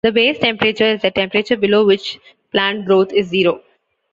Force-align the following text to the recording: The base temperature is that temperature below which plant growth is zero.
The 0.03 0.11
base 0.11 0.39
temperature 0.39 0.85
is 0.95 1.03
that 1.03 1.13
temperature 1.13 1.55
below 1.57 1.85
which 1.85 2.17
plant 2.51 2.85
growth 2.87 3.13
is 3.13 3.27
zero. 3.27 3.61